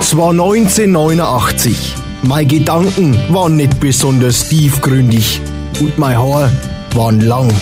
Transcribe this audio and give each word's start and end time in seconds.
Es 0.00 0.16
war 0.16 0.30
1989. 0.30 1.94
Meine 2.22 2.46
Gedanken 2.46 3.18
waren 3.28 3.56
nicht 3.56 3.78
besonders 3.80 4.48
tiefgründig 4.48 5.40
und 5.80 5.98
mein 5.98 6.16
Haar 6.16 6.50
waren 6.94 7.20
lang. 7.20 7.52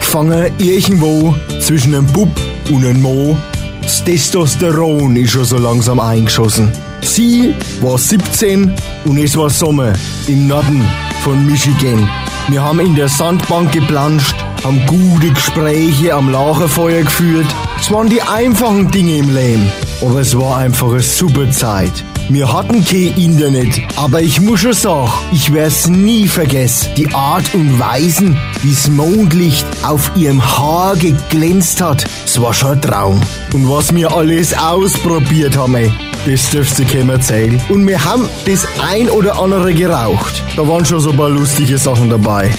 Gefangen 0.00 0.52
irgendwo 0.58 1.34
zwischen 1.60 1.94
einem 1.94 2.06
Bub 2.06 2.28
und 2.70 2.84
einem 2.84 3.00
Mo. 3.00 3.36
Das 3.80 4.04
Testosteron 4.04 5.16
ist 5.16 5.30
schon 5.30 5.44
so 5.44 5.58
langsam 5.58 6.00
eingeschossen. 6.00 6.70
Sie 7.00 7.54
war 7.80 7.96
17 7.96 8.72
und 9.04 9.18
es 9.18 9.36
war 9.36 9.50
Sommer 9.50 9.92
im 10.26 10.46
Norden 10.46 10.84
von 11.22 11.46
Michigan. 11.46 12.08
Wir 12.48 12.62
haben 12.62 12.80
in 12.80 12.94
der 12.94 13.08
Sandbank 13.08 13.72
geplanscht 13.72 14.36
haben 14.64 14.84
gute 14.86 15.30
Gespräche 15.30 16.14
am 16.14 16.30
Lagerfeuer 16.30 17.02
geführt. 17.02 17.46
Es 17.78 17.92
waren 17.92 18.08
die 18.08 18.22
einfachen 18.22 18.90
Dinge 18.90 19.18
im 19.18 19.34
Leben, 19.34 19.70
aber 20.00 20.20
es 20.20 20.36
war 20.38 20.56
einfach 20.56 20.90
eine 20.90 21.02
super 21.02 21.50
Zeit. 21.50 21.92
Wir 22.30 22.50
hatten 22.50 22.82
kein 22.82 23.14
Internet, 23.18 23.82
aber 23.96 24.22
ich 24.22 24.40
muss 24.40 24.60
schon 24.60 24.72
sagen, 24.72 25.12
ich 25.32 25.52
werd's 25.52 25.86
nie 25.86 26.26
vergessen. 26.26 26.88
Die 26.96 27.12
Art 27.12 27.54
und 27.54 27.78
Weisen, 27.78 28.38
wie 28.62 28.70
das 28.70 28.88
Mondlicht 28.88 29.66
auf 29.82 30.10
ihrem 30.16 30.42
Haar 30.42 30.96
geglänzt 30.96 31.82
hat, 31.82 32.06
es 32.24 32.40
war 32.40 32.54
schon 32.54 32.72
ein 32.72 32.80
Traum. 32.80 33.20
Und 33.52 33.68
was 33.68 33.94
wir 33.94 34.10
alles 34.10 34.56
ausprobiert 34.56 35.58
haben, 35.58 35.74
ey, 35.74 35.92
das 36.26 36.48
dürfst 36.48 36.78
du 36.78 36.86
keinem 36.86 37.10
erzählen. 37.10 37.60
Und 37.68 37.86
wir 37.86 38.02
haben 38.02 38.26
das 38.46 38.66
ein 38.82 39.10
oder 39.10 39.38
andere 39.38 39.74
geraucht. 39.74 40.42
Da 40.56 40.66
waren 40.66 40.86
schon 40.86 41.00
so 41.00 41.10
ein 41.10 41.16
paar 41.18 41.28
lustige 41.28 41.76
Sachen 41.76 42.08
dabei. 42.08 42.50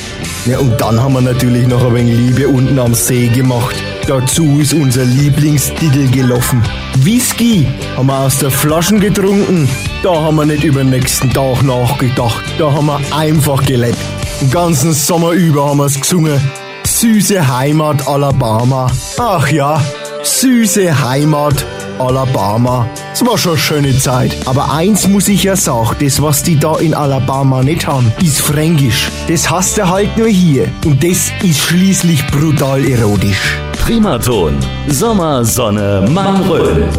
Ja, 0.46 0.60
und 0.60 0.80
dann 0.80 1.02
haben 1.02 1.14
wir 1.14 1.22
natürlich 1.22 1.68
noch 1.68 1.84
ein 1.84 1.96
wenig 1.96 2.18
Liebe 2.18 2.48
unten 2.48 2.78
am 2.78 2.94
See 2.94 3.30
gemacht. 3.30 3.76
Dazu 4.06 4.60
ist 4.60 4.76
unser 4.76 5.04
Lieblingstitel 5.04 6.08
gelaufen. 6.12 6.62
Whisky 7.00 7.68
haben 7.98 8.06
wir 8.08 8.20
aus 8.20 8.38
der 8.38 8.52
Flaschen 8.52 9.00
getrunken. 9.00 9.68
Da 10.04 10.14
haben 10.14 10.36
wir 10.36 10.46
nicht 10.46 10.64
über 10.64 10.82
den 10.82 10.92
nächsten 10.92 11.32
Tag 11.32 11.64
nachgedacht. 11.64 12.44
Da 12.60 12.72
haben 12.72 12.86
wir 12.86 13.02
einfach 13.16 13.66
gelebt. 13.66 13.98
Den 14.40 14.52
ganzen 14.52 14.94
Sommer 14.94 15.32
über 15.32 15.68
haben 15.68 15.80
wir 15.80 15.86
es 15.86 16.00
gesungen. 16.00 16.40
Süße 16.86 17.48
Heimat 17.58 18.08
Alabama. 18.08 18.86
Ach 19.18 19.48
ja, 19.50 19.82
süße 20.22 21.10
Heimat 21.10 21.66
Alabama. 21.98 22.88
Es 23.16 23.26
war 23.26 23.38
schon 23.38 23.54
eine 23.54 23.62
schöne 23.62 23.98
Zeit. 23.98 24.36
Aber 24.46 24.74
eins 24.74 25.08
muss 25.08 25.30
ich 25.30 25.44
ja 25.44 25.56
sagen, 25.56 25.96
das 26.02 26.22
was 26.22 26.44
die 26.44 26.60
da 26.60 26.76
in 26.80 26.94
Alabama 26.94 27.64
nicht 27.64 27.88
haben, 27.88 28.12
ist 28.22 28.42
Fränkisch. 28.42 29.10
Das 29.30 29.50
hast 29.50 29.78
du 29.78 29.88
halt 29.88 30.18
nur 30.18 30.28
hier. 30.28 30.68
Und 30.84 31.02
das 31.02 31.32
ist 31.42 31.60
schließlich 31.60 32.28
brutal 32.28 32.86
erotisch. 32.86 33.58
Primaton. 33.86 34.58
Sommer, 34.90 35.46
Sonne, 35.46 36.06
Mann, 36.12 36.42
Röll. 36.42 36.90